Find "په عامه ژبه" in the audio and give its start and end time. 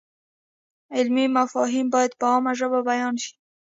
2.19-2.79